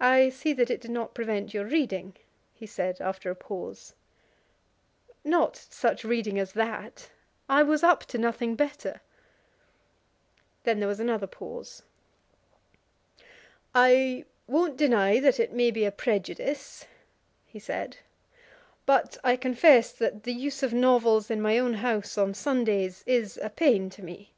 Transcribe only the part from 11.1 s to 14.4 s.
pause. "I